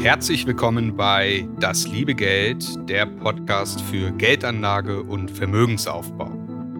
Herzlich 0.00 0.44
willkommen 0.44 0.96
bei 0.96 1.46
Das 1.60 1.86
liebe 1.86 2.16
Geld, 2.16 2.66
der 2.88 3.06
Podcast 3.06 3.80
für 3.80 4.10
Geldanlage 4.10 5.04
und 5.04 5.30
Vermögensaufbau. 5.30 6.30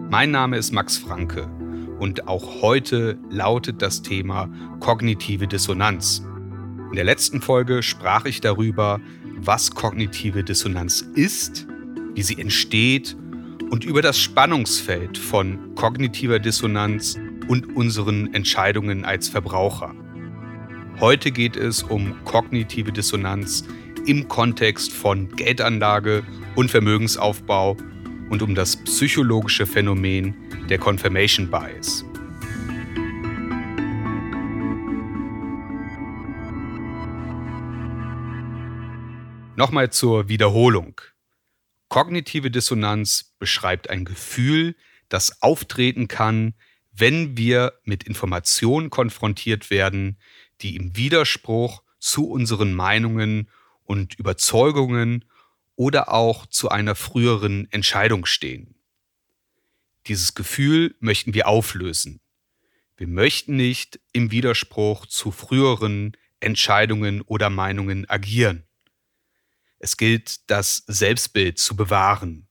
Mein 0.09 0.31
Name 0.31 0.57
ist 0.57 0.73
Max 0.73 0.97
Franke 0.97 1.47
und 1.97 2.27
auch 2.27 2.61
heute 2.61 3.17
lautet 3.29 3.81
das 3.81 4.01
Thema 4.01 4.49
kognitive 4.81 5.47
Dissonanz. 5.47 6.25
In 6.89 6.95
der 6.95 7.05
letzten 7.05 7.39
Folge 7.41 7.81
sprach 7.83 8.25
ich 8.25 8.41
darüber, 8.41 8.99
was 9.37 9.73
kognitive 9.73 10.43
Dissonanz 10.43 11.07
ist, 11.15 11.65
wie 12.15 12.23
sie 12.23 12.37
entsteht 12.37 13.15
und 13.69 13.85
über 13.85 14.01
das 14.01 14.19
Spannungsfeld 14.19 15.17
von 15.17 15.73
kognitiver 15.75 16.39
Dissonanz 16.39 17.17
und 17.47 17.75
unseren 17.75 18.33
Entscheidungen 18.33 19.05
als 19.05 19.29
Verbraucher. 19.29 19.93
Heute 20.99 21.31
geht 21.31 21.55
es 21.55 21.83
um 21.83 22.23
kognitive 22.23 22.91
Dissonanz 22.91 23.65
im 24.05 24.27
Kontext 24.27 24.91
von 24.91 25.29
Geldanlage 25.35 26.23
und 26.55 26.69
Vermögensaufbau 26.69 27.77
und 28.29 28.41
um 28.41 28.55
das 28.55 28.75
psychologische 28.75 29.65
Phänomen 29.65 30.35
der 30.69 30.77
Confirmation 30.77 31.49
Bias. 31.49 32.05
Nochmal 39.55 39.91
zur 39.91 40.29
Wiederholung. 40.29 40.99
Kognitive 41.87 42.49
Dissonanz 42.49 43.35
beschreibt 43.37 43.89
ein 43.89 44.03
Gefühl, 44.03 44.75
das 45.09 45.43
auftreten 45.43 46.07
kann, 46.07 46.55
wenn 46.95 47.37
wir 47.37 47.73
mit 47.83 48.03
Informationen 48.03 48.89
konfrontiert 48.89 49.69
werden, 49.69 50.17
die 50.61 50.75
im 50.75 50.95
Widerspruch 50.95 51.83
zu 51.99 52.29
unseren 52.29 52.73
Meinungen 52.73 53.49
und 53.83 54.13
Überzeugungen 54.15 55.25
oder 55.75 56.13
auch 56.13 56.45
zu 56.45 56.69
einer 56.69 56.95
früheren 56.95 57.67
Entscheidung 57.71 58.25
stehen. 58.25 58.75
Dieses 60.07 60.35
Gefühl 60.35 60.95
möchten 60.99 61.33
wir 61.33 61.47
auflösen. 61.47 62.19
Wir 62.97 63.07
möchten 63.07 63.55
nicht 63.55 63.99
im 64.11 64.31
Widerspruch 64.31 65.07
zu 65.07 65.31
früheren 65.31 66.15
Entscheidungen 66.39 67.21
oder 67.21 67.49
Meinungen 67.49 68.07
agieren. 68.09 68.63
Es 69.79 69.97
gilt, 69.97 70.49
das 70.49 70.83
Selbstbild 70.87 71.57
zu 71.57 71.75
bewahren. 71.75 72.47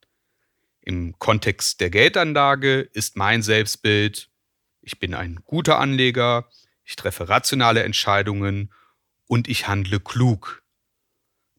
Im 0.80 1.18
Kontext 1.18 1.80
der 1.80 1.90
Geldanlage 1.90 2.80
ist 2.80 3.16
mein 3.16 3.42
Selbstbild, 3.42 4.31
ich 4.82 4.98
bin 4.98 5.14
ein 5.14 5.40
guter 5.44 5.78
Anleger, 5.78 6.48
ich 6.84 6.96
treffe 6.96 7.28
rationale 7.28 7.84
Entscheidungen 7.84 8.72
und 9.26 9.48
ich 9.48 9.68
handle 9.68 10.00
klug. 10.00 10.62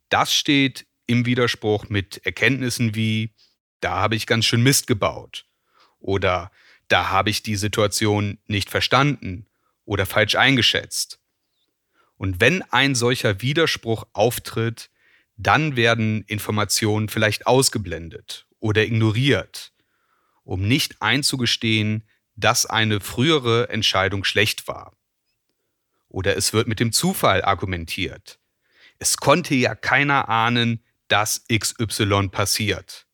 Das 0.09 0.33
steht 0.33 0.85
im 1.07 1.25
Widerspruch 1.25 1.89
mit 1.89 2.25
Erkenntnissen 2.25 2.95
wie, 2.95 3.33
da 3.79 3.95
habe 3.95 4.15
ich 4.15 4.27
ganz 4.27 4.45
schön 4.45 4.61
Mist 4.61 4.87
gebaut 4.87 5.47
oder 5.99 6.51
da 6.87 7.09
habe 7.09 7.29
ich 7.29 7.41
die 7.41 7.55
Situation 7.55 8.37
nicht 8.45 8.69
verstanden 8.69 9.47
oder 9.85 10.05
falsch 10.05 10.35
eingeschätzt. 10.35 11.19
Und 12.17 12.39
wenn 12.39 12.61
ein 12.61 12.95
solcher 12.95 13.41
Widerspruch 13.41 14.05
auftritt, 14.13 14.91
dann 15.35 15.75
werden 15.75 16.23
Informationen 16.27 17.09
vielleicht 17.09 17.47
ausgeblendet 17.47 18.45
oder 18.59 18.83
ignoriert, 18.83 19.73
um 20.43 20.67
nicht 20.67 21.01
einzugestehen, 21.01 22.07
dass 22.35 22.65
eine 22.65 22.99
frühere 22.99 23.69
Entscheidung 23.69 24.23
schlecht 24.23 24.67
war. 24.67 24.95
Oder 26.07 26.37
es 26.37 26.53
wird 26.53 26.67
mit 26.67 26.79
dem 26.79 26.91
Zufall 26.91 27.43
argumentiert. 27.43 28.39
Es 28.99 29.17
konnte 29.17 29.55
ja 29.55 29.75
keiner 29.75 30.29
ahnen, 30.29 30.83
dass 31.07 31.45
XY 31.51 32.29
passiert. 32.29 33.07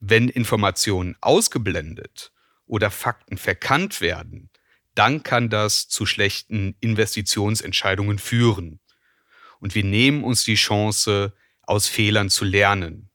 Wenn 0.00 0.28
Informationen 0.28 1.16
ausgeblendet 1.20 2.32
oder 2.66 2.90
Fakten 2.90 3.38
verkannt 3.38 4.00
werden, 4.00 4.50
dann 4.94 5.22
kann 5.22 5.48
das 5.48 5.88
zu 5.88 6.06
schlechten 6.06 6.76
Investitionsentscheidungen 6.80 8.18
führen. 8.18 8.80
Und 9.60 9.74
wir 9.74 9.84
nehmen 9.84 10.24
uns 10.24 10.44
die 10.44 10.56
Chance, 10.56 11.32
aus 11.62 11.86
Fehlern 11.86 12.30
zu 12.30 12.44
lernen. 12.44 13.10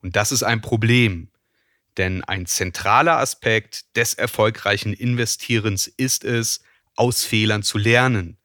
Und 0.00 0.14
das 0.14 0.30
ist 0.30 0.42
ein 0.42 0.60
Problem, 0.60 1.31
denn 1.96 2.24
ein 2.24 2.46
zentraler 2.46 3.18
Aspekt 3.18 3.96
des 3.96 4.14
erfolgreichen 4.14 4.92
Investierens 4.92 5.86
ist 5.86 6.24
es, 6.24 6.62
aus 6.96 7.24
Fehlern 7.24 7.62
zu 7.62 7.78
lernen. 7.78 8.38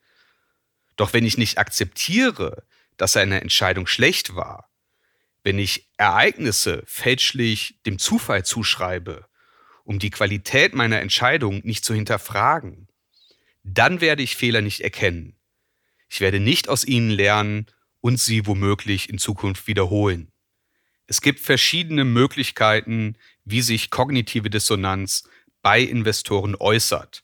Doch 0.95 1.13
wenn 1.13 1.25
ich 1.25 1.37
nicht 1.37 1.57
akzeptiere, 1.57 2.65
dass 2.97 3.17
eine 3.17 3.41
Entscheidung 3.41 3.87
schlecht 3.87 4.35
war, 4.35 4.69
wenn 5.43 5.59
ich 5.59 5.89
Ereignisse 5.97 6.83
fälschlich 6.85 7.79
dem 7.85 7.99
Zufall 7.99 8.43
zuschreibe, 8.43 9.25
um 9.83 9.99
die 9.99 10.09
Qualität 10.09 10.73
meiner 10.73 10.99
Entscheidung 10.99 11.61
nicht 11.63 11.85
zu 11.85 11.93
hinterfragen, 11.93 12.89
dann 13.63 14.01
werde 14.01 14.23
ich 14.23 14.35
Fehler 14.35 14.61
nicht 14.61 14.81
erkennen. 14.81 15.37
Ich 16.09 16.19
werde 16.19 16.39
nicht 16.39 16.67
aus 16.67 16.83
ihnen 16.85 17.09
lernen 17.09 17.67
und 18.01 18.19
sie 18.19 18.45
womöglich 18.45 19.09
in 19.09 19.17
Zukunft 19.17 19.67
wiederholen. 19.67 20.31
Es 21.07 21.21
gibt 21.21 21.39
verschiedene 21.39 22.05
Möglichkeiten, 22.05 23.15
wie 23.45 23.61
sich 23.61 23.89
kognitive 23.89 24.49
Dissonanz 24.49 25.23
bei 25.61 25.81
Investoren 25.81 26.55
äußert 26.55 27.23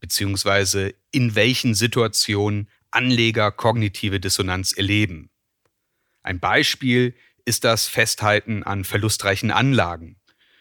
beziehungsweise 0.00 0.94
in 1.10 1.34
welchen 1.34 1.74
Situationen 1.74 2.68
Anleger 2.90 3.50
kognitive 3.50 4.20
Dissonanz 4.20 4.72
erleben. 4.72 5.30
Ein 6.22 6.40
Beispiel 6.40 7.14
ist 7.44 7.64
das 7.64 7.86
Festhalten 7.86 8.62
an 8.62 8.84
verlustreichen 8.84 9.50
Anlagen, 9.50 10.16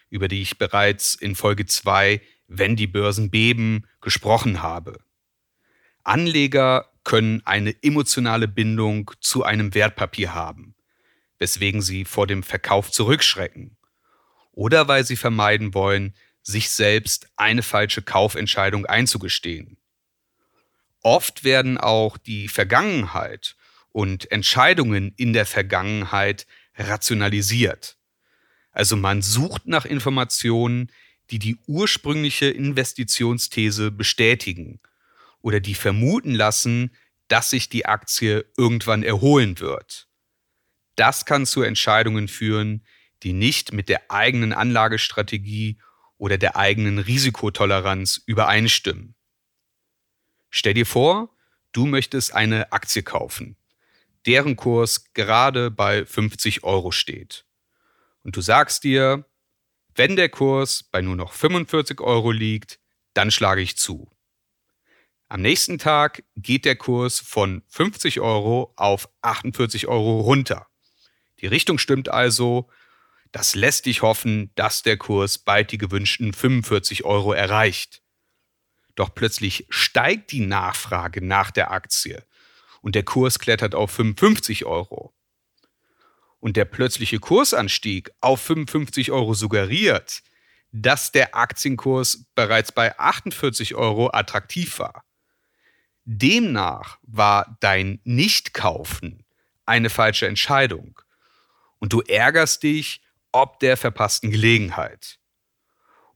über 0.10 0.28
die 0.28 0.42
ich 0.42 0.58
bereits 0.58 1.16
in 1.16 1.36
Folge 1.36 1.66
2, 1.66 2.22
wenn 2.48 2.76
die 2.76 2.88
Börsen 2.88 3.30
beben, 3.30 3.88
gesprochen 4.02 4.62
habe. 4.62 5.00
Anleger 6.04 6.90
können 7.04 7.42
eine 7.46 7.76
emotionale 7.84 8.48
Bindung 8.48 9.12
zu 9.20 9.44
einem 9.44 9.74
Wertpapier 9.74 10.34
haben, 10.34 10.76
weswegen 11.40 11.82
sie 11.82 12.06
vor 12.06 12.28
dem 12.28 12.44
Verkauf 12.44 12.92
zurückschrecken 12.92 13.78
oder 14.52 14.88
weil 14.88 15.06
sie 15.06 15.16
vermeiden 15.16 15.74
wollen, 15.74 16.14
sich 16.42 16.70
selbst 16.70 17.28
eine 17.36 17.62
falsche 17.62 18.02
Kaufentscheidung 18.02 18.86
einzugestehen. 18.86 19.78
Oft 21.02 21.44
werden 21.44 21.78
auch 21.78 22.18
die 22.18 22.48
Vergangenheit 22.48 23.56
und 23.92 24.32
Entscheidungen 24.32 25.14
in 25.18 25.34
der 25.34 25.46
Vergangenheit 25.46 26.48
rationalisiert. 26.76 27.98
Also 28.72 28.96
man 28.96 29.22
sucht 29.22 29.68
nach 29.68 29.86
Informationen, 29.86 30.92
die 31.30 31.40
die 31.40 31.58
ursprüngliche 31.68 32.46
Investitionsthese 32.48 33.92
bestätigen 33.92 34.80
oder 35.42 35.60
die 35.60 35.76
vermuten 35.76 36.34
lassen, 36.34 36.96
dass 37.28 37.50
sich 37.50 37.70
die 37.70 37.86
Aktie 37.86 38.46
irgendwann 38.56 39.04
erholen 39.04 39.60
wird. 39.60 40.07
Das 40.98 41.26
kann 41.26 41.46
zu 41.46 41.62
Entscheidungen 41.62 42.28
führen, 42.28 42.84
die 43.24 43.32
nicht 43.32 43.72
mit 43.72 43.88
der 43.88 44.12
eigenen 44.12 44.52
Anlagestrategie 44.52 45.80
oder 46.18 46.38
der 46.38 46.56
eigenen 46.56 46.98
Risikotoleranz 46.98 48.22
übereinstimmen. 48.26 49.16
Stell 50.50 50.74
dir 50.74 50.88
vor, 50.88 51.30
du 51.72 51.86
möchtest 51.86 52.34
eine 52.34 52.72
Aktie 52.72 53.04
kaufen, 53.04 53.58
deren 54.26 54.56
Kurs 54.56 55.14
gerade 55.14 55.70
bei 55.70 56.04
50 56.04 56.64
Euro 56.64 56.92
steht. 56.92 57.46
Und 58.24 58.36
du 58.36 58.42
sagst 58.42 58.84
dir, 58.84 59.26
wenn 59.94 60.16
der 60.16 60.30
Kurs 60.30 60.84
bei 60.84 61.02
nur 61.02 61.16
noch 61.16 61.34
45 61.34 62.02
Euro 62.02 62.32
liegt, 62.32 62.80
dann 63.14 63.30
schlage 63.30 63.62
ich 63.62 63.78
zu. 63.78 64.10
Am 65.28 65.42
nächsten 65.42 65.78
Tag 65.78 66.24
geht 66.36 66.66
der 66.66 66.76
Kurs 66.76 67.20
von 67.20 67.62
50 67.68 68.20
Euro 68.20 68.74
auf 68.78 69.10
48 69.22 69.88
Euro 69.88 70.22
runter. 70.22 70.68
Die 71.42 71.48
Richtung 71.48 71.78
stimmt 71.78 72.10
also 72.10 72.70
das 73.32 73.56
lässt 73.56 73.86
dich 73.86 74.02
hoffen, 74.02 74.52
dass 74.56 74.84
der 74.84 74.98
Kurs 74.98 75.38
bald 75.38 75.72
die 75.72 75.78
gewünschten 75.78 76.34
45 76.34 77.04
Euro 77.04 77.34
erreicht. 77.34 78.02
Doch 78.96 79.14
plötzlich 79.14 79.68
steigt 79.70 80.32
die 80.32 80.46
Nachfrage 80.46 81.24
nach 81.24 81.52
der 81.52 81.72
Aktie 81.72 82.24
und 82.82 82.96
der 82.96 83.04
Kurs 83.04 83.40
klettert 83.40 83.76
auf 83.76 83.92
55 83.92 84.66
Euro. 84.66 85.14
Und 86.40 86.56
der 86.56 86.66
plötzliche 86.66 87.20
Kursanstieg 87.20 88.12
auf 88.22 88.42
55 88.42 89.12
Euro 89.12 89.34
suggeriert, 89.34 90.22
dass 90.72 91.12
der 91.12 91.36
Aktienkurs 91.36 92.26
bereits 92.36 92.72
bei 92.72 92.98
48 92.98 93.76
Euro 93.76 94.10
attraktiv 94.14 94.80
war. 94.80 95.04
Demnach 96.06 97.00
war 97.02 97.58
dein 97.60 98.00
Nichtkaufen 98.04 99.26
eine 99.66 99.90
falsche 99.90 100.28
Entscheidung 100.28 101.02
und 101.80 101.94
du 101.94 102.02
ärgerst 102.02 102.64
dich 102.64 103.02
ob 103.32 103.60
der 103.60 103.78
verpassten 103.78 104.32
Gelegenheit. 104.32 105.20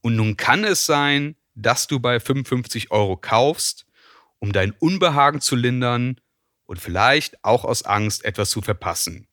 Und 0.00 0.16
nun 0.16 0.36
kann 0.36 0.64
es 0.64 0.86
sein, 0.86 1.36
dass 1.54 1.86
du 1.86 2.00
bei 2.00 2.18
55 2.18 2.90
Euro 2.90 3.16
kaufst, 3.16 3.86
um 4.38 4.52
dein 4.52 4.72
Unbehagen 4.72 5.40
zu 5.40 5.54
lindern 5.54 6.20
und 6.64 6.80
vielleicht 6.80 7.44
auch 7.44 7.64
aus 7.64 7.84
Angst 7.84 8.24
etwas 8.24 8.50
zu 8.50 8.60
verpassen. 8.60 9.28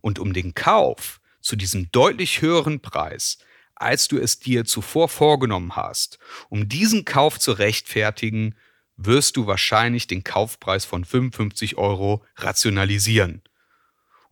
Und 0.00 0.18
um 0.18 0.32
den 0.32 0.54
Kauf 0.54 1.20
zu 1.40 1.56
diesem 1.56 1.90
deutlich 1.90 2.40
höheren 2.40 2.80
Preis, 2.80 3.38
als 3.74 4.08
du 4.08 4.18
es 4.18 4.38
dir 4.38 4.64
zuvor 4.64 5.08
vorgenommen 5.08 5.74
hast, 5.74 6.18
um 6.50 6.68
diesen 6.68 7.04
Kauf 7.04 7.40
zu 7.40 7.52
rechtfertigen, 7.52 8.54
wirst 8.96 9.36
du 9.36 9.46
wahrscheinlich 9.46 10.06
den 10.06 10.22
Kaufpreis 10.22 10.84
von 10.84 11.04
55 11.04 11.78
Euro 11.78 12.22
rationalisieren, 12.36 13.42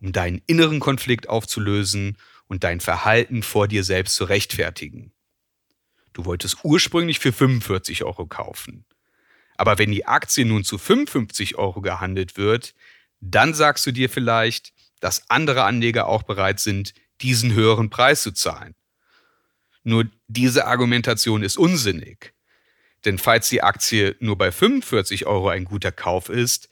um 0.01 0.11
deinen 0.11 0.41
inneren 0.47 0.79
Konflikt 0.79 1.29
aufzulösen 1.29 2.17
und 2.47 2.63
dein 2.63 2.79
Verhalten 2.79 3.43
vor 3.43 3.67
dir 3.67 3.83
selbst 3.83 4.15
zu 4.15 4.25
rechtfertigen. 4.25 5.11
Du 6.13 6.25
wolltest 6.25 6.57
ursprünglich 6.63 7.19
für 7.19 7.31
45 7.31 8.03
Euro 8.03 8.25
kaufen. 8.25 8.85
Aber 9.57 9.77
wenn 9.77 9.91
die 9.91 10.05
Aktie 10.05 10.45
nun 10.45 10.63
zu 10.63 10.77
55 10.77 11.57
Euro 11.57 11.81
gehandelt 11.81 12.37
wird, 12.37 12.73
dann 13.19 13.53
sagst 13.53 13.85
du 13.85 13.91
dir 13.91 14.09
vielleicht, 14.09 14.73
dass 14.99 15.29
andere 15.29 15.63
Anleger 15.63 16.07
auch 16.07 16.23
bereit 16.23 16.59
sind, 16.59 16.93
diesen 17.21 17.53
höheren 17.53 17.89
Preis 17.89 18.23
zu 18.23 18.31
zahlen. 18.31 18.75
Nur 19.83 20.05
diese 20.27 20.65
Argumentation 20.65 21.43
ist 21.43 21.57
unsinnig. 21.57 22.33
Denn 23.05 23.17
falls 23.17 23.49
die 23.49 23.63
Aktie 23.63 24.15
nur 24.19 24.37
bei 24.37 24.51
45 24.51 25.25
Euro 25.25 25.49
ein 25.49 25.65
guter 25.65 25.91
Kauf 25.91 26.29
ist, 26.29 26.69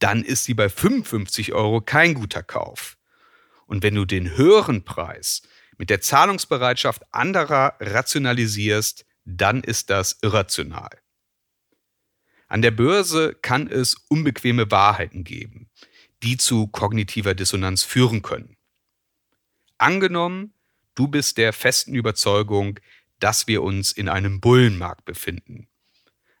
dann 0.00 0.24
ist 0.24 0.44
sie 0.44 0.54
bei 0.54 0.68
55 0.68 1.52
Euro 1.52 1.80
kein 1.80 2.14
guter 2.14 2.42
Kauf. 2.42 2.96
Und 3.66 3.84
wenn 3.84 3.94
du 3.94 4.04
den 4.04 4.36
höheren 4.36 4.84
Preis 4.84 5.42
mit 5.78 5.90
der 5.90 6.00
Zahlungsbereitschaft 6.00 7.02
anderer 7.12 7.76
rationalisierst, 7.78 9.06
dann 9.24 9.62
ist 9.62 9.90
das 9.90 10.18
irrational. 10.22 10.90
An 12.48 12.62
der 12.62 12.72
Börse 12.72 13.36
kann 13.40 13.68
es 13.68 13.94
unbequeme 14.08 14.70
Wahrheiten 14.72 15.22
geben, 15.22 15.70
die 16.22 16.36
zu 16.36 16.66
kognitiver 16.66 17.34
Dissonanz 17.34 17.84
führen 17.84 18.22
können. 18.22 18.56
Angenommen, 19.78 20.52
du 20.94 21.06
bist 21.06 21.38
der 21.38 21.52
festen 21.52 21.94
Überzeugung, 21.94 22.80
dass 23.20 23.46
wir 23.46 23.62
uns 23.62 23.92
in 23.92 24.08
einem 24.08 24.40
Bullenmarkt 24.40 25.04
befinden, 25.04 25.68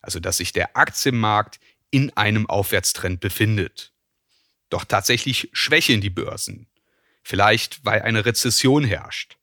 also 0.02 0.18
dass 0.18 0.38
sich 0.38 0.52
der 0.52 0.76
Aktienmarkt 0.76 1.60
in 1.90 2.16
einem 2.16 2.48
Aufwärtstrend 2.48 3.20
befindet. 3.20 3.92
Doch 4.68 4.84
tatsächlich 4.84 5.48
schwächeln 5.52 6.00
die 6.00 6.10
Börsen 6.10 6.70
vielleicht 7.22 7.84
weil 7.84 8.02
eine 8.02 8.24
Rezession 8.24 8.84
herrscht. 8.84 9.36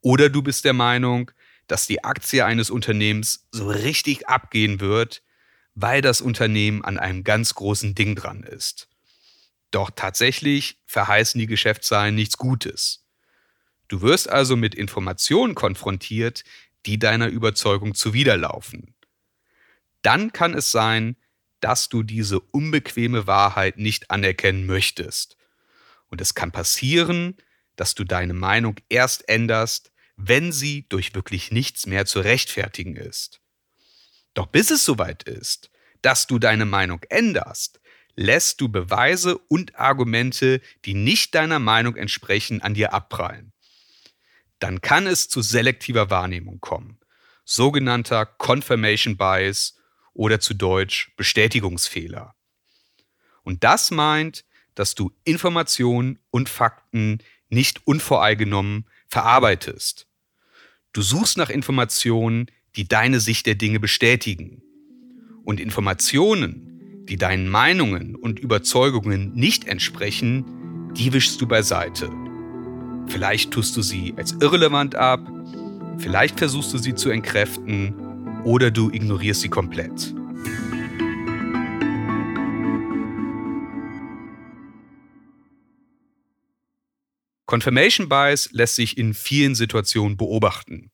Oder 0.00 0.28
du 0.28 0.42
bist 0.42 0.64
der 0.64 0.72
Meinung, 0.72 1.30
dass 1.66 1.86
die 1.86 2.04
Aktie 2.04 2.44
eines 2.44 2.70
Unternehmens 2.70 3.46
so 3.52 3.68
richtig 3.68 4.28
abgehen 4.28 4.80
wird, 4.80 5.22
weil 5.74 6.02
das 6.02 6.20
Unternehmen 6.20 6.84
an 6.84 6.98
einem 6.98 7.24
ganz 7.24 7.54
großen 7.54 7.94
Ding 7.94 8.14
dran 8.16 8.42
ist. 8.42 8.88
Doch 9.70 9.90
tatsächlich 9.94 10.80
verheißen 10.86 11.38
die 11.38 11.46
Geschäftszahlen 11.46 12.14
nichts 12.14 12.36
Gutes. 12.36 13.06
Du 13.88 14.02
wirst 14.02 14.28
also 14.28 14.56
mit 14.56 14.74
Informationen 14.74 15.54
konfrontiert, 15.54 16.44
die 16.84 16.98
deiner 16.98 17.28
Überzeugung 17.28 17.94
zuwiderlaufen. 17.94 18.94
Dann 20.02 20.32
kann 20.32 20.54
es 20.54 20.72
sein, 20.72 21.16
dass 21.62 21.88
du 21.88 22.02
diese 22.02 22.40
unbequeme 22.40 23.26
Wahrheit 23.26 23.78
nicht 23.78 24.10
anerkennen 24.10 24.66
möchtest 24.66 25.36
und 26.12 26.20
es 26.20 26.34
kann 26.34 26.52
passieren, 26.52 27.38
dass 27.74 27.94
du 27.94 28.04
deine 28.04 28.34
Meinung 28.34 28.76
erst 28.90 29.28
änderst, 29.30 29.92
wenn 30.16 30.52
sie 30.52 30.86
durch 30.90 31.14
wirklich 31.14 31.50
nichts 31.50 31.86
mehr 31.86 32.04
zu 32.04 32.20
rechtfertigen 32.20 32.96
ist. 32.96 33.40
Doch 34.34 34.46
bis 34.46 34.70
es 34.70 34.84
soweit 34.84 35.22
ist, 35.22 35.70
dass 36.02 36.26
du 36.26 36.38
deine 36.38 36.66
Meinung 36.66 37.00
änderst, 37.08 37.80
lässt 38.14 38.60
du 38.60 38.68
Beweise 38.68 39.38
und 39.38 39.76
Argumente, 39.76 40.60
die 40.84 40.92
nicht 40.92 41.34
deiner 41.34 41.58
Meinung 41.58 41.96
entsprechen, 41.96 42.60
an 42.60 42.74
dir 42.74 42.92
abprallen. 42.92 43.54
Dann 44.58 44.82
kann 44.82 45.06
es 45.06 45.30
zu 45.30 45.40
selektiver 45.40 46.10
Wahrnehmung 46.10 46.60
kommen, 46.60 47.00
sogenannter 47.46 48.26
Confirmation 48.26 49.16
Bias 49.16 49.78
oder 50.14 50.40
zu 50.40 50.54
Deutsch 50.54 51.12
Bestätigungsfehler. 51.16 52.34
Und 53.42 53.64
das 53.64 53.90
meint, 53.90 54.44
dass 54.74 54.94
du 54.94 55.12
Informationen 55.24 56.18
und 56.30 56.48
Fakten 56.48 57.18
nicht 57.48 57.86
unvoreingenommen 57.86 58.86
verarbeitest. 59.08 60.06
Du 60.92 61.02
suchst 61.02 61.36
nach 61.36 61.50
Informationen, 61.50 62.46
die 62.76 62.88
deine 62.88 63.20
Sicht 63.20 63.46
der 63.46 63.54
Dinge 63.54 63.80
bestätigen. 63.80 64.62
Und 65.44 65.60
Informationen, 65.60 67.04
die 67.08 67.16
deinen 67.16 67.48
Meinungen 67.48 68.14
und 68.14 68.38
Überzeugungen 68.38 69.32
nicht 69.34 69.66
entsprechen, 69.66 70.92
die 70.96 71.12
wischst 71.12 71.40
du 71.40 71.46
beiseite. 71.46 72.10
Vielleicht 73.08 73.50
tust 73.50 73.76
du 73.76 73.82
sie 73.82 74.14
als 74.16 74.32
irrelevant 74.40 74.94
ab, 74.94 75.20
vielleicht 75.98 76.38
versuchst 76.38 76.72
du 76.72 76.78
sie 76.78 76.94
zu 76.94 77.10
entkräften 77.10 77.94
oder 78.44 78.70
du 78.70 78.90
ignorierst 78.90 79.42
sie 79.42 79.48
komplett. 79.48 80.14
Confirmation 87.46 88.08
Bias 88.08 88.50
lässt 88.52 88.76
sich 88.76 88.96
in 88.96 89.12
vielen 89.12 89.54
Situationen 89.54 90.16
beobachten. 90.16 90.90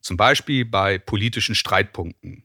Zum 0.00 0.16
Beispiel 0.16 0.64
bei 0.64 0.98
politischen 0.98 1.54
Streitpunkten. 1.54 2.44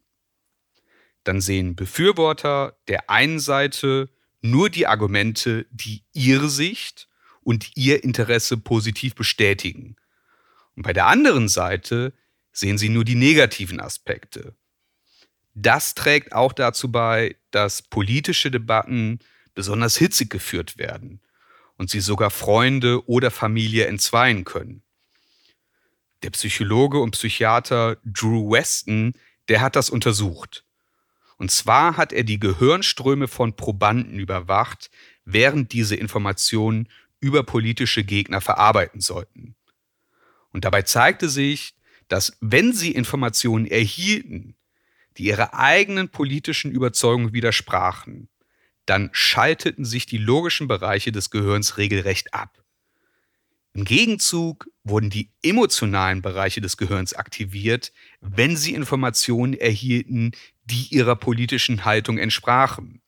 Dann 1.23 1.41
sehen 1.41 1.75
Befürworter 1.75 2.77
der 2.87 3.09
einen 3.09 3.39
Seite 3.39 4.09
nur 4.41 4.69
die 4.69 4.87
Argumente, 4.87 5.67
die 5.69 6.03
ihre 6.13 6.49
Sicht 6.49 7.09
und 7.43 7.75
ihr 7.75 8.03
Interesse 8.03 8.57
positiv 8.57 9.15
bestätigen. 9.15 9.97
Und 10.75 10.83
bei 10.83 10.93
der 10.93 11.07
anderen 11.07 11.47
Seite 11.47 12.13
sehen 12.51 12.77
sie 12.77 12.89
nur 12.89 13.05
die 13.05 13.15
negativen 13.15 13.79
Aspekte. 13.79 14.55
Das 15.53 15.95
trägt 15.95 16.33
auch 16.33 16.53
dazu 16.53 16.91
bei, 16.91 17.35
dass 17.51 17.81
politische 17.81 18.51
Debatten 18.51 19.19
besonders 19.53 19.97
hitzig 19.97 20.29
geführt 20.29 20.77
werden 20.77 21.21
und 21.77 21.89
sie 21.89 21.99
sogar 21.99 22.29
Freunde 22.29 23.07
oder 23.07 23.31
Familie 23.31 23.87
entzweien 23.87 24.45
können. 24.45 24.83
Der 26.23 26.29
Psychologe 26.29 26.99
und 26.99 27.11
Psychiater 27.11 27.97
Drew 28.05 28.51
Weston, 28.51 29.13
der 29.49 29.61
hat 29.61 29.75
das 29.75 29.89
untersucht. 29.89 30.63
Und 31.37 31.49
zwar 31.49 31.97
hat 31.97 32.13
er 32.13 32.23
die 32.23 32.39
Gehirnströme 32.39 33.27
von 33.27 33.55
Probanden 33.55 34.19
überwacht, 34.19 34.91
während 35.25 35.73
diese 35.73 35.95
Informationen 35.95 36.87
über 37.19 37.43
politische 37.43 38.03
Gegner 38.03 38.41
verarbeiten 38.41 39.01
sollten. 39.01 39.55
Und 40.51 40.65
dabei 40.65 40.83
zeigte 40.83 41.29
sich, 41.29 41.73
dass 42.11 42.37
wenn 42.41 42.73
sie 42.73 42.91
Informationen 42.91 43.65
erhielten, 43.65 44.57
die 45.17 45.27
ihrer 45.27 45.53
eigenen 45.53 46.09
politischen 46.09 46.69
Überzeugung 46.69 47.31
widersprachen, 47.31 48.27
dann 48.85 49.09
schalteten 49.13 49.85
sich 49.85 50.07
die 50.07 50.17
logischen 50.17 50.67
Bereiche 50.67 51.13
des 51.13 51.29
Gehirns 51.29 51.77
regelrecht 51.77 52.33
ab. 52.33 52.65
Im 53.73 53.85
Gegenzug 53.85 54.67
wurden 54.83 55.09
die 55.09 55.31
emotionalen 55.41 56.21
Bereiche 56.21 56.59
des 56.59 56.75
Gehirns 56.75 57.13
aktiviert, 57.13 57.93
wenn 58.19 58.57
sie 58.57 58.73
Informationen 58.73 59.53
erhielten, 59.53 60.33
die 60.65 60.87
ihrer 60.89 61.15
politischen 61.15 61.85
Haltung 61.85 62.17
entsprachen. 62.17 63.01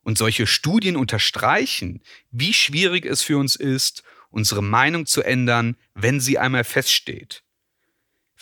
Und 0.00 0.16
solche 0.16 0.46
Studien 0.46 0.96
unterstreichen, 0.96 2.00
wie 2.30 2.54
schwierig 2.54 3.04
es 3.04 3.22
für 3.22 3.36
uns 3.36 3.56
ist, 3.56 4.02
unsere 4.30 4.62
Meinung 4.62 5.04
zu 5.04 5.22
ändern, 5.22 5.76
wenn 5.92 6.18
sie 6.18 6.38
einmal 6.38 6.64
feststeht. 6.64 7.44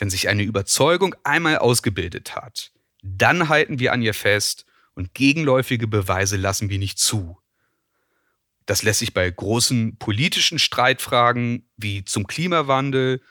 Wenn 0.03 0.09
sich 0.09 0.27
eine 0.27 0.43
Überzeugung 0.43 1.15
einmal 1.23 1.59
ausgebildet 1.59 2.35
hat, 2.35 2.73
dann 3.03 3.47
halten 3.47 3.79
wir 3.79 3.93
an 3.93 4.01
ihr 4.01 4.13
fest 4.13 4.65
und 4.95 5.13
gegenläufige 5.13 5.87
Beweise 5.87 6.35
lassen 6.35 6.69
wir 6.69 6.77
nicht 6.77 6.99
zu. 6.99 7.37
Das 8.65 8.83
lässt 8.83 8.99
sich 8.99 9.13
bei 9.13 9.31
großen 9.31 9.95
politischen 9.99 10.59
Streitfragen 10.59 11.69
wie 11.77 12.03
zum 12.03 12.27
Klimawandel 12.27 13.21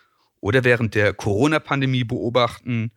oder 0.40 0.64
während 0.64 0.94
der 0.94 1.12
Corona-Pandemie 1.12 2.04
beobachten, 2.04 2.90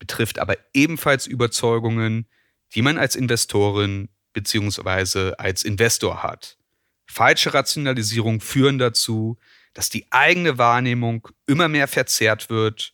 betrifft 0.00 0.40
aber 0.40 0.56
ebenfalls 0.74 1.28
Überzeugungen, 1.28 2.26
die 2.74 2.82
man 2.82 2.98
als 2.98 3.14
Investorin 3.14 4.08
bzw. 4.32 5.34
als 5.38 5.62
Investor 5.62 6.24
hat. 6.24 6.58
Falsche 7.06 7.54
Rationalisierungen 7.54 8.40
führen 8.40 8.80
dazu, 8.80 9.38
dass 9.72 9.88
die 9.88 10.10
eigene 10.10 10.58
Wahrnehmung 10.58 11.28
immer 11.46 11.68
mehr 11.68 11.86
verzerrt 11.86 12.50
wird 12.50 12.92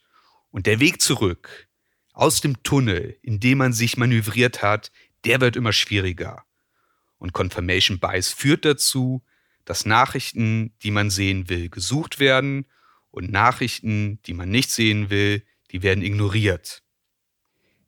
und 0.57 0.65
der 0.65 0.81
Weg 0.81 1.03
zurück 1.03 1.69
aus 2.15 2.41
dem 2.41 2.63
Tunnel, 2.63 3.19
in 3.21 3.41
dem 3.41 3.59
man 3.59 3.75
sich 3.75 3.99
manövriert 3.99 4.63
hat, 4.63 4.91
der 5.27 5.43
wird 5.43 5.55
immer 5.55 5.75
schwieriger. 5.75 6.47
Und 7.19 7.35
Confirmation 7.35 7.99
Bias 7.99 8.31
führt 8.31 8.65
dazu, 8.65 9.23
dass 9.67 9.85
Nachrichten, 9.85 10.73
die 10.83 10.91
man 10.91 11.11
sehen 11.11 11.51
will, 11.51 11.69
gesucht 11.69 12.21
werden 12.21 12.65
und 13.11 13.31
Nachrichten, 13.31 14.23
die 14.23 14.33
man 14.33 14.49
nicht 14.49 14.71
sehen 14.71 15.11
will, 15.11 15.43
die 15.73 15.83
werden 15.83 16.03
ignoriert. 16.03 16.83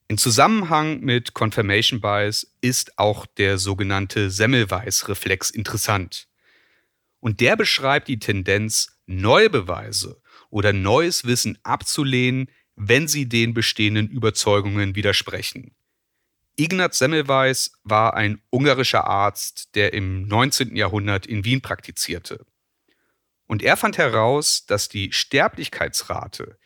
In 0.07 0.19
Zusammenhang 0.19 1.01
mit 1.01 1.33
Confirmation 1.33 2.03
Bias 2.03 2.55
ist 2.61 2.99
auch 2.99 3.25
der 3.25 3.57
sogenannte 3.57 4.31
Semmelweis-Reflex 4.31 5.49
interessant. 5.49 6.29
Und 7.19 7.41
der 7.41 7.57
beschreibt 7.57 8.09
die 8.09 8.19
Tendenz, 8.19 8.99
neue 9.07 9.49
Beweise 9.49 10.21
oder 10.51 10.75
neues 10.75 11.25
Wissen 11.25 11.59
abzulehnen, 11.63 12.51
wenn 12.81 13.09
sie 13.09 13.29
den 13.29 13.55
bestehenden 13.55 14.09
Überzeugungen 14.09 14.95
widersprechen. 14.95 15.75
Ignaz 16.57 16.99
Semmelweis 16.99 17.73
war 17.83 18.15
ein 18.15 18.41
ungarischer 18.51 19.05
Arzt, 19.05 19.75
der 19.75 19.93
im 19.93 20.27
19. 20.29 20.77
Jahrhundert 20.77 21.27
in 21.27 21.45
Wien 21.45 21.61
praktizierte. 21.61 22.47
Und 23.47 23.63
er 23.63 23.77
fand 23.77 23.99
heraus, 23.99 24.65
dass 24.67 24.89
die 24.89 25.13
Sterblichkeitsrate 25.13 26.59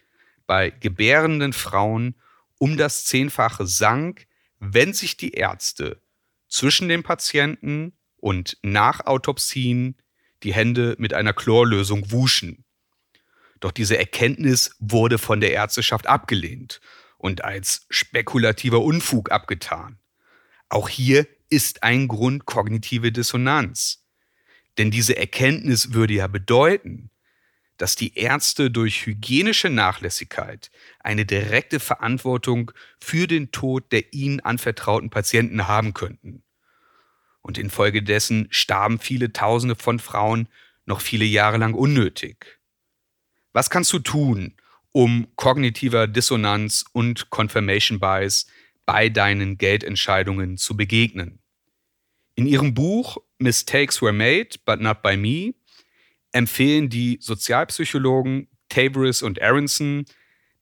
bei 0.46 0.70
gebärenden 0.70 1.52
Frauen 1.52 2.14
um 2.58 2.76
das 2.76 3.06
Zehnfache 3.06 3.66
sank, 3.66 4.26
wenn 4.58 4.92
sich 4.92 5.16
die 5.16 5.32
Ärzte 5.32 6.02
zwischen 6.48 6.88
den 6.88 7.02
Patienten 7.02 7.94
und 8.16 8.58
nach 8.62 9.06
Autopsien 9.06 9.96
die 10.42 10.52
Hände 10.52 10.94
mit 10.98 11.14
einer 11.14 11.32
Chlorlösung 11.32 12.10
wuschen. 12.10 12.64
Doch 13.62 13.70
diese 13.70 13.96
Erkenntnis 13.96 14.74
wurde 14.80 15.18
von 15.18 15.40
der 15.40 15.52
Ärzteschaft 15.52 16.08
abgelehnt 16.08 16.80
und 17.16 17.44
als 17.44 17.86
spekulativer 17.90 18.80
Unfug 18.80 19.30
abgetan. 19.30 20.00
Auch 20.68 20.88
hier 20.88 21.28
ist 21.48 21.84
ein 21.84 22.08
Grund 22.08 22.44
kognitive 22.44 23.12
Dissonanz. 23.12 24.04
Denn 24.78 24.90
diese 24.90 25.16
Erkenntnis 25.16 25.92
würde 25.92 26.14
ja 26.14 26.26
bedeuten, 26.26 27.10
dass 27.76 27.94
die 27.94 28.16
Ärzte 28.18 28.68
durch 28.72 29.06
hygienische 29.06 29.70
Nachlässigkeit 29.70 30.72
eine 30.98 31.24
direkte 31.24 31.78
Verantwortung 31.78 32.72
für 32.98 33.28
den 33.28 33.52
Tod 33.52 33.92
der 33.92 34.12
ihnen 34.12 34.40
anvertrauten 34.40 35.10
Patienten 35.10 35.68
haben 35.68 35.94
könnten. 35.94 36.42
Und 37.42 37.58
infolgedessen 37.58 38.48
starben 38.50 38.98
viele 38.98 39.32
Tausende 39.32 39.76
von 39.76 40.00
Frauen 40.00 40.48
noch 40.84 41.00
viele 41.00 41.24
Jahre 41.24 41.58
lang 41.58 41.74
unnötig. 41.74 42.58
Was 43.52 43.68
kannst 43.68 43.92
du 43.92 43.98
tun, 43.98 44.54
um 44.92 45.28
kognitiver 45.36 46.06
Dissonanz 46.06 46.84
und 46.92 47.30
Confirmation 47.30 48.00
Bias 48.00 48.46
bei 48.86 49.08
deinen 49.08 49.58
Geldentscheidungen 49.58 50.56
zu 50.56 50.76
begegnen? 50.76 51.40
In 52.34 52.46
ihrem 52.46 52.72
Buch 52.72 53.18
Mistakes 53.38 54.00
Were 54.00 54.12
Made, 54.12 54.58
but 54.64 54.80
Not 54.80 55.02
by 55.02 55.16
Me 55.16 55.54
empfehlen 56.32 56.88
die 56.88 57.18
Sozialpsychologen 57.20 58.48
Tavris 58.70 59.22
und 59.22 59.40
Aronson, 59.42 60.06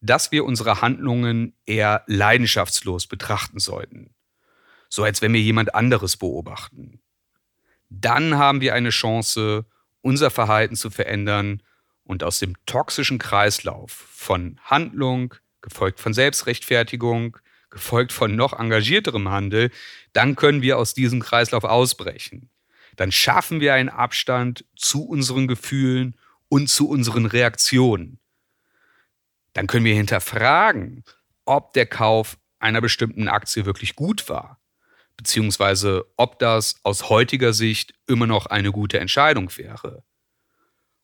dass 0.00 0.32
wir 0.32 0.44
unsere 0.44 0.80
Handlungen 0.82 1.54
eher 1.66 2.02
leidenschaftslos 2.06 3.06
betrachten 3.06 3.60
sollten. 3.60 4.14
So 4.88 5.04
als 5.04 5.22
wenn 5.22 5.32
wir 5.32 5.40
jemand 5.40 5.76
anderes 5.76 6.16
beobachten. 6.16 7.00
Dann 7.88 8.36
haben 8.36 8.60
wir 8.60 8.74
eine 8.74 8.90
Chance, 8.90 9.66
unser 10.00 10.30
Verhalten 10.30 10.74
zu 10.74 10.90
verändern 10.90 11.62
und 12.10 12.22
aus 12.24 12.38
dem 12.38 12.54
toxischen 12.66 13.18
Kreislauf 13.18 13.90
von 13.92 14.58
Handlung, 14.64 15.34
gefolgt 15.62 16.00
von 16.00 16.12
Selbstrechtfertigung, 16.12 17.38
gefolgt 17.70 18.12
von 18.12 18.36
noch 18.36 18.58
engagierterem 18.58 19.28
Handel, 19.28 19.70
dann 20.12 20.36
können 20.36 20.62
wir 20.62 20.76
aus 20.76 20.92
diesem 20.94 21.20
Kreislauf 21.20 21.64
ausbrechen 21.64 22.50
dann 23.00 23.12
schaffen 23.12 23.60
wir 23.60 23.72
einen 23.72 23.88
Abstand 23.88 24.66
zu 24.76 25.06
unseren 25.06 25.48
Gefühlen 25.48 26.16
und 26.50 26.68
zu 26.68 26.86
unseren 26.86 27.24
Reaktionen. 27.24 28.18
Dann 29.54 29.66
können 29.66 29.86
wir 29.86 29.94
hinterfragen, 29.94 31.04
ob 31.46 31.72
der 31.72 31.86
Kauf 31.86 32.36
einer 32.58 32.82
bestimmten 32.82 33.26
Aktie 33.26 33.64
wirklich 33.64 33.96
gut 33.96 34.28
war, 34.28 34.60
beziehungsweise 35.16 36.04
ob 36.18 36.38
das 36.40 36.76
aus 36.82 37.08
heutiger 37.08 37.54
Sicht 37.54 37.94
immer 38.06 38.26
noch 38.26 38.44
eine 38.44 38.70
gute 38.70 39.00
Entscheidung 39.00 39.50
wäre. 39.56 40.04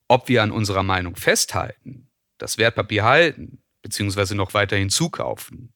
Ob 0.08 0.28
wir 0.28 0.42
an 0.42 0.52
unserer 0.52 0.82
Meinung 0.82 1.16
festhalten, 1.16 2.10
das 2.38 2.58
Wertpapier 2.58 3.04
halten, 3.04 3.62
beziehungsweise 3.82 4.34
noch 4.34 4.54
weiterhin 4.54 4.90
zukaufen. 4.90 5.75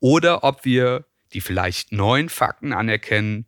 Oder 0.00 0.44
ob 0.44 0.64
wir 0.64 1.06
die 1.32 1.40
vielleicht 1.40 1.92
neuen 1.92 2.28
Fakten 2.28 2.72
anerkennen 2.72 3.46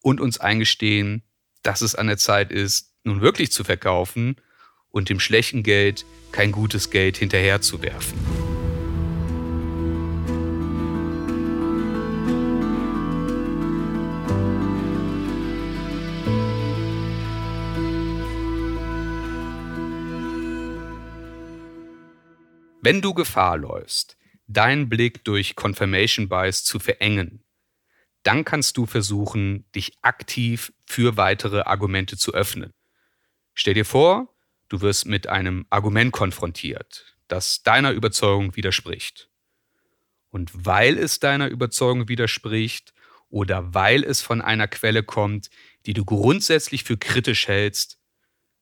und 0.00 0.20
uns 0.20 0.38
eingestehen, 0.38 1.24
dass 1.62 1.82
es 1.82 1.94
an 1.94 2.06
der 2.06 2.18
Zeit 2.18 2.52
ist, 2.52 2.94
nun 3.04 3.20
wirklich 3.20 3.52
zu 3.52 3.64
verkaufen 3.64 4.36
und 4.88 5.08
dem 5.08 5.20
schlechten 5.20 5.62
Geld 5.62 6.04
kein 6.32 6.52
gutes 6.52 6.90
Geld 6.90 7.16
hinterherzuwerfen. 7.16 8.53
Wenn 22.86 23.00
du 23.00 23.14
Gefahr 23.14 23.56
läufst, 23.56 24.18
deinen 24.46 24.90
Blick 24.90 25.24
durch 25.24 25.56
Confirmation 25.56 26.28
Bias 26.28 26.64
zu 26.64 26.78
verengen, 26.78 27.42
dann 28.24 28.44
kannst 28.44 28.76
du 28.76 28.84
versuchen, 28.84 29.64
dich 29.74 29.96
aktiv 30.02 30.70
für 30.84 31.16
weitere 31.16 31.62
Argumente 31.62 32.18
zu 32.18 32.34
öffnen. 32.34 32.74
Stell 33.54 33.72
dir 33.72 33.86
vor, 33.86 34.28
du 34.68 34.82
wirst 34.82 35.06
mit 35.06 35.28
einem 35.28 35.64
Argument 35.70 36.12
konfrontiert, 36.12 37.16
das 37.26 37.62
deiner 37.62 37.92
Überzeugung 37.92 38.54
widerspricht. 38.54 39.30
Und 40.28 40.50
weil 40.52 40.98
es 40.98 41.20
deiner 41.20 41.48
Überzeugung 41.48 42.10
widerspricht 42.10 42.92
oder 43.30 43.72
weil 43.72 44.04
es 44.04 44.20
von 44.20 44.42
einer 44.42 44.68
Quelle 44.68 45.02
kommt, 45.02 45.48
die 45.86 45.94
du 45.94 46.04
grundsätzlich 46.04 46.84
für 46.84 46.98
kritisch 46.98 47.48
hältst, 47.48 47.98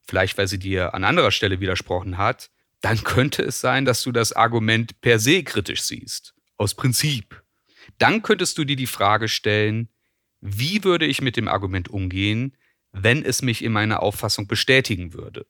vielleicht 0.06 0.38
weil 0.38 0.46
sie 0.46 0.60
dir 0.60 0.94
an 0.94 1.02
anderer 1.02 1.32
Stelle 1.32 1.58
widersprochen 1.58 2.18
hat, 2.18 2.51
dann 2.82 3.02
könnte 3.04 3.42
es 3.42 3.60
sein, 3.60 3.84
dass 3.84 4.02
du 4.02 4.12
das 4.12 4.32
Argument 4.32 5.00
per 5.00 5.18
se 5.18 5.42
kritisch 5.44 5.82
siehst, 5.82 6.34
aus 6.56 6.74
Prinzip. 6.74 7.42
Dann 7.98 8.22
könntest 8.22 8.58
du 8.58 8.64
dir 8.64 8.76
die 8.76 8.86
Frage 8.86 9.28
stellen, 9.28 9.88
wie 10.40 10.82
würde 10.82 11.06
ich 11.06 11.22
mit 11.22 11.36
dem 11.36 11.48
Argument 11.48 11.88
umgehen, 11.88 12.56
wenn 12.90 13.24
es 13.24 13.40
mich 13.40 13.62
in 13.62 13.72
meiner 13.72 14.02
Auffassung 14.02 14.48
bestätigen 14.48 15.14
würde? 15.14 15.46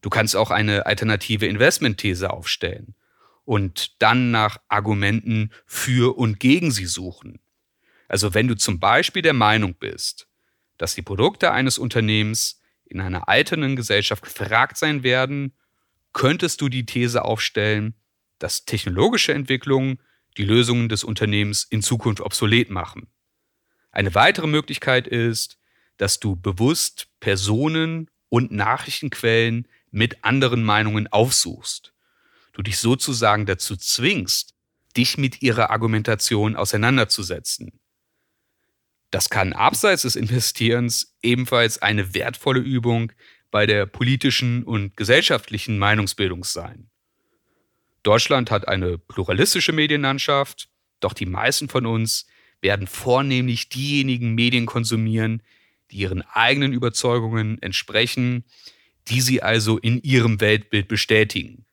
Du 0.00 0.08
kannst 0.08 0.36
auch 0.36 0.50
eine 0.50 0.86
alternative 0.86 1.46
Investmentthese 1.46 2.30
aufstellen 2.30 2.94
und 3.44 4.00
dann 4.00 4.30
nach 4.30 4.58
Argumenten 4.68 5.50
für 5.66 6.16
und 6.16 6.40
gegen 6.40 6.70
sie 6.70 6.86
suchen. 6.86 7.40
Also 8.08 8.32
wenn 8.32 8.48
du 8.48 8.56
zum 8.56 8.80
Beispiel 8.80 9.22
der 9.22 9.34
Meinung 9.34 9.74
bist, 9.74 10.28
dass 10.78 10.94
die 10.94 11.02
Produkte 11.02 11.52
eines 11.52 11.76
Unternehmens 11.76 12.60
in 12.86 13.00
einer 13.00 13.28
alternden 13.28 13.76
Gesellschaft 13.76 14.22
gefragt 14.22 14.78
sein 14.78 15.02
werden, 15.02 15.52
könntest 16.16 16.62
du 16.62 16.70
die 16.70 16.86
These 16.86 17.26
aufstellen, 17.26 17.94
dass 18.38 18.64
technologische 18.64 19.34
Entwicklungen 19.34 20.00
die 20.38 20.44
Lösungen 20.44 20.88
des 20.88 21.04
Unternehmens 21.04 21.64
in 21.64 21.82
Zukunft 21.82 22.22
obsolet 22.22 22.70
machen. 22.70 23.08
Eine 23.92 24.14
weitere 24.14 24.46
Möglichkeit 24.46 25.06
ist, 25.06 25.58
dass 25.98 26.18
du 26.18 26.34
bewusst 26.34 27.08
Personen 27.20 28.10
und 28.30 28.50
Nachrichtenquellen 28.50 29.68
mit 29.90 30.24
anderen 30.24 30.64
Meinungen 30.64 31.06
aufsuchst. 31.06 31.92
Du 32.54 32.62
dich 32.62 32.78
sozusagen 32.78 33.44
dazu 33.44 33.76
zwingst, 33.76 34.54
dich 34.96 35.18
mit 35.18 35.42
ihrer 35.42 35.68
Argumentation 35.68 36.56
auseinanderzusetzen. 36.56 37.78
Das 39.10 39.28
kann 39.28 39.52
abseits 39.52 40.02
des 40.02 40.16
Investierens 40.16 41.14
ebenfalls 41.20 41.82
eine 41.82 42.14
wertvolle 42.14 42.60
Übung 42.60 43.12
bei 43.50 43.66
der 43.66 43.86
politischen 43.86 44.64
und 44.64 44.96
gesellschaftlichen 44.96 45.78
Meinungsbildung 45.78 46.44
sein. 46.44 46.90
Deutschland 48.02 48.50
hat 48.50 48.68
eine 48.68 48.98
pluralistische 48.98 49.72
Medienlandschaft, 49.72 50.68
doch 51.00 51.12
die 51.12 51.26
meisten 51.26 51.68
von 51.68 51.86
uns 51.86 52.26
werden 52.60 52.86
vornehmlich 52.86 53.68
diejenigen 53.68 54.34
Medien 54.34 54.66
konsumieren, 54.66 55.42
die 55.90 55.98
ihren 55.98 56.22
eigenen 56.22 56.72
Überzeugungen 56.72 57.60
entsprechen, 57.62 58.44
die 59.08 59.20
sie 59.20 59.42
also 59.42 59.78
in 59.78 60.02
ihrem 60.02 60.40
Weltbild 60.40 60.88
bestätigen. 60.88 61.66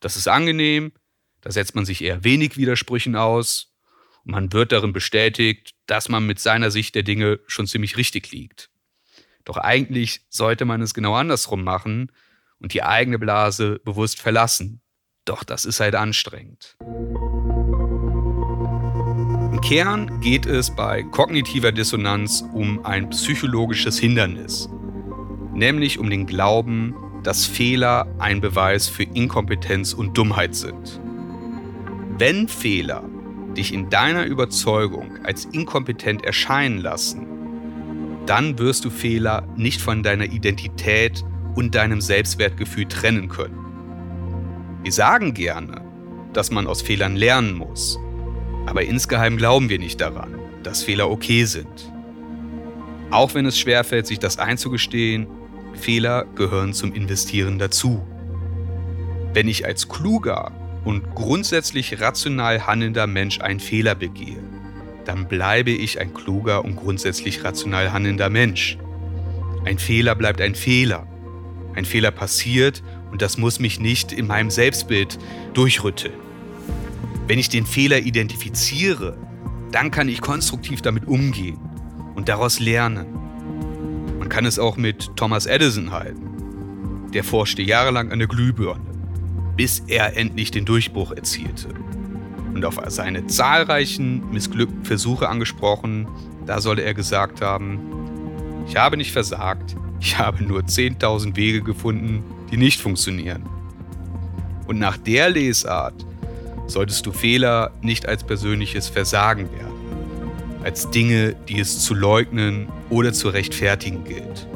Das 0.00 0.16
ist 0.16 0.28
angenehm, 0.28 0.92
Da 1.42 1.50
setzt 1.50 1.74
man 1.74 1.84
sich 1.84 2.02
eher 2.02 2.22
wenig 2.22 2.56
Widersprüchen 2.56 3.16
aus 3.16 3.74
und 4.24 4.30
man 4.32 4.52
wird 4.52 4.72
darin 4.72 4.92
bestätigt, 4.92 5.74
dass 5.86 6.08
man 6.08 6.24
mit 6.24 6.38
seiner 6.38 6.70
Sicht 6.70 6.94
der 6.94 7.02
Dinge 7.02 7.40
schon 7.46 7.66
ziemlich 7.66 7.96
richtig 7.96 8.30
liegt. 8.30 8.70
Doch 9.44 9.56
eigentlich 9.56 10.26
sollte 10.28 10.64
man 10.64 10.80
es 10.80 10.94
genau 10.94 11.14
andersrum 11.14 11.64
machen 11.64 12.12
und 12.58 12.74
die 12.74 12.82
eigene 12.82 13.18
Blase 13.18 13.80
bewusst 13.84 14.20
verlassen. 14.20 14.80
Doch 15.24 15.44
das 15.44 15.64
ist 15.64 15.80
halt 15.80 15.94
anstrengend. 15.94 16.76
Im 19.52 19.60
Kern 19.60 20.20
geht 20.20 20.46
es 20.46 20.74
bei 20.74 21.02
kognitiver 21.02 21.72
Dissonanz 21.72 22.44
um 22.52 22.84
ein 22.84 23.10
psychologisches 23.10 23.98
Hindernis, 23.98 24.68
nämlich 25.52 25.98
um 25.98 26.10
den 26.10 26.26
Glauben, 26.26 26.94
dass 27.22 27.46
Fehler 27.46 28.06
ein 28.18 28.40
Beweis 28.40 28.88
für 28.88 29.04
Inkompetenz 29.04 29.92
und 29.92 30.18
Dummheit 30.18 30.54
sind. 30.54 31.00
Wenn 32.18 32.48
Fehler 32.48 33.04
dich 33.56 33.72
in 33.72 33.90
deiner 33.90 34.24
Überzeugung 34.24 35.24
als 35.24 35.44
inkompetent 35.46 36.24
erscheinen 36.24 36.78
lassen, 36.78 37.31
dann 38.26 38.58
wirst 38.58 38.84
du 38.84 38.90
Fehler 38.90 39.46
nicht 39.56 39.80
von 39.80 40.02
deiner 40.02 40.26
Identität 40.26 41.24
und 41.54 41.74
deinem 41.74 42.00
Selbstwertgefühl 42.00 42.86
trennen 42.86 43.28
können. 43.28 43.58
Wir 44.82 44.92
sagen 44.92 45.34
gerne, 45.34 45.80
dass 46.32 46.50
man 46.50 46.66
aus 46.66 46.82
Fehlern 46.82 47.16
lernen 47.16 47.54
muss, 47.54 47.98
aber 48.66 48.82
insgeheim 48.82 49.36
glauben 49.36 49.68
wir 49.68 49.78
nicht 49.78 50.00
daran, 50.00 50.34
dass 50.62 50.82
Fehler 50.82 51.10
okay 51.10 51.44
sind. 51.44 51.92
Auch 53.10 53.34
wenn 53.34 53.44
es 53.44 53.58
schwerfällt, 53.58 54.06
sich 54.06 54.18
das 54.18 54.38
einzugestehen, 54.38 55.26
Fehler 55.74 56.24
gehören 56.34 56.72
zum 56.72 56.92
Investieren 56.94 57.58
dazu. 57.58 58.06
Wenn 59.34 59.48
ich 59.48 59.66
als 59.66 59.88
kluger 59.88 60.52
und 60.84 61.14
grundsätzlich 61.14 62.00
rational 62.00 62.66
handelnder 62.66 63.06
Mensch 63.06 63.40
einen 63.40 63.60
Fehler 63.60 63.94
begehe, 63.94 64.42
dann 65.04 65.28
bleibe 65.28 65.70
ich 65.70 66.00
ein 66.00 66.14
kluger 66.14 66.64
und 66.64 66.76
grundsätzlich 66.76 67.44
rational 67.44 67.92
handelnder 67.92 68.30
Mensch. 68.30 68.78
Ein 69.64 69.78
Fehler 69.78 70.14
bleibt 70.14 70.40
ein 70.40 70.54
Fehler. 70.54 71.06
Ein 71.74 71.84
Fehler 71.84 72.10
passiert 72.10 72.82
und 73.10 73.22
das 73.22 73.38
muss 73.38 73.58
mich 73.58 73.80
nicht 73.80 74.12
in 74.12 74.26
meinem 74.26 74.50
Selbstbild 74.50 75.18
durchrütteln. 75.54 76.14
Wenn 77.26 77.38
ich 77.38 77.48
den 77.48 77.66
Fehler 77.66 78.00
identifiziere, 78.00 79.16
dann 79.70 79.90
kann 79.90 80.08
ich 80.08 80.20
konstruktiv 80.20 80.82
damit 80.82 81.06
umgehen 81.06 81.58
und 82.14 82.28
daraus 82.28 82.60
lernen. 82.60 83.06
Man 84.18 84.28
kann 84.28 84.44
es 84.44 84.58
auch 84.58 84.76
mit 84.76 85.16
Thomas 85.16 85.46
Edison 85.46 85.92
halten. 85.92 87.10
Der 87.14 87.24
forschte 87.24 87.62
jahrelang 87.62 88.12
an 88.12 88.18
der 88.18 88.28
Glühbirne, 88.28 88.84
bis 89.56 89.80
er 89.86 90.16
endlich 90.16 90.50
den 90.50 90.64
Durchbruch 90.64 91.12
erzielte 91.12 91.68
und 92.54 92.64
auf 92.64 92.80
seine 92.88 93.26
zahlreichen 93.26 94.30
missglückten 94.30 94.84
Versuche 94.84 95.28
angesprochen, 95.28 96.06
da 96.46 96.60
soll 96.60 96.78
er 96.78 96.94
gesagt 96.94 97.40
haben, 97.40 97.80
ich 98.66 98.76
habe 98.76 98.96
nicht 98.96 99.12
versagt, 99.12 99.76
ich 100.00 100.18
habe 100.18 100.44
nur 100.44 100.60
10.000 100.60 101.36
Wege 101.36 101.62
gefunden, 101.62 102.24
die 102.50 102.56
nicht 102.56 102.80
funktionieren. 102.80 103.44
Und 104.66 104.78
nach 104.78 104.96
der 104.96 105.30
Lesart 105.30 106.04
solltest 106.66 107.06
du 107.06 107.12
Fehler 107.12 107.72
nicht 107.82 108.06
als 108.06 108.24
persönliches 108.24 108.88
Versagen 108.88 109.50
werden, 109.52 110.62
als 110.64 110.90
Dinge, 110.90 111.34
die 111.48 111.60
es 111.60 111.80
zu 111.80 111.94
leugnen 111.94 112.68
oder 112.90 113.12
zu 113.12 113.28
rechtfertigen 113.28 114.04
gilt, 114.04 114.48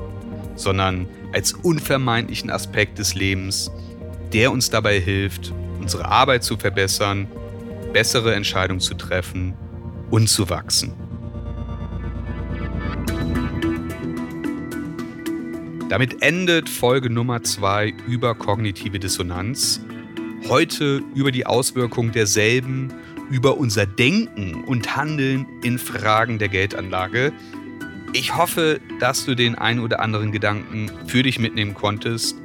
sondern 0.55 1.07
als 1.33 1.53
unvermeidlichen 1.53 2.51
Aspekt 2.51 2.99
des 2.99 3.15
Lebens, 3.15 3.71
der 4.33 4.53
uns 4.53 4.71
dabei 4.71 5.01
hilft, 5.01 5.53
unsere 5.81 6.07
Arbeit 6.07 6.45
zu 6.45 6.57
verbessern 6.57 7.29
bessere 7.97 8.35
Entscheidungen 8.35 8.81
zu 8.81 8.93
treffen 8.93 9.55
und 10.11 10.29
zu 10.29 10.51
wachsen. 10.51 10.93
Damit 15.89 16.21
endet 16.21 16.69
Folge 16.69 17.09
Nummer 17.09 17.43
2 17.43 17.95
über 18.07 18.35
kognitive 18.35 18.99
Dissonanz. 18.99 19.81
Heute 20.47 21.01
über 21.15 21.33
die 21.33 21.47
Auswirkungen 21.47 22.13
derselben, 22.13 22.93
über 23.31 23.57
unser 23.57 23.87
Denken 23.87 24.63
und 24.65 24.95
Handeln 24.95 25.47
in 25.63 25.79
Fragen 25.79 26.39
der 26.39 26.49
Geldanlage. 26.49 27.33
Ich 28.13 28.37
hoffe, 28.37 28.79
dass 29.01 29.25
du 29.25 29.35
den 29.35 29.55
ein 29.55 29.81
oder 29.81 30.01
anderen 30.01 30.33
Gedanken 30.33 30.91
für 31.07 31.23
dich 31.23 31.39
mitnehmen 31.39 31.73
konntest 31.73 32.37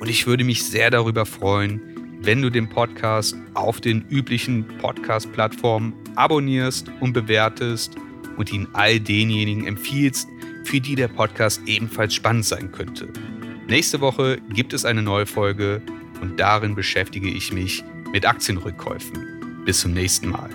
und 0.00 0.08
ich 0.08 0.26
würde 0.26 0.44
mich 0.44 0.64
sehr 0.64 0.90
darüber 0.90 1.26
freuen, 1.26 1.82
wenn 2.26 2.42
du 2.42 2.50
den 2.50 2.68
Podcast 2.68 3.36
auf 3.54 3.80
den 3.80 4.04
üblichen 4.08 4.66
Podcast-Plattformen 4.78 5.94
abonnierst 6.16 6.90
und 6.98 7.12
bewertest 7.12 7.94
und 8.36 8.52
ihn 8.52 8.66
all 8.72 8.98
denjenigen 8.98 9.64
empfiehlst, 9.64 10.28
für 10.64 10.80
die 10.80 10.96
der 10.96 11.06
Podcast 11.06 11.60
ebenfalls 11.66 12.14
spannend 12.14 12.44
sein 12.44 12.72
könnte. 12.72 13.08
Nächste 13.68 14.00
Woche 14.00 14.38
gibt 14.50 14.72
es 14.72 14.84
eine 14.84 15.02
neue 15.02 15.26
Folge 15.26 15.80
und 16.20 16.40
darin 16.40 16.74
beschäftige 16.74 17.28
ich 17.30 17.52
mich 17.52 17.84
mit 18.12 18.26
Aktienrückkäufen. 18.26 19.62
Bis 19.64 19.80
zum 19.80 19.92
nächsten 19.92 20.28
Mal. 20.28 20.50